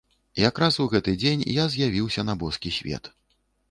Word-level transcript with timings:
Якраз 0.43 0.77
у 0.85 0.87
гэты 0.93 1.15
дзень 1.25 1.45
я 1.61 1.69
з'явіўся 1.77 2.29
на 2.31 2.41
боскі 2.45 2.77
свет. 2.83 3.17